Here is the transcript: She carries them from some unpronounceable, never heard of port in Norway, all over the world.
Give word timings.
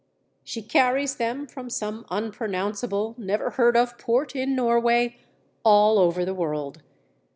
She 0.43 0.63
carries 0.63 1.17
them 1.17 1.45
from 1.45 1.69
some 1.69 2.07
unpronounceable, 2.09 3.13
never 3.19 3.51
heard 3.51 3.77
of 3.77 3.99
port 3.99 4.35
in 4.35 4.55
Norway, 4.55 5.17
all 5.63 5.99
over 5.99 6.25
the 6.25 6.33
world. 6.33 6.81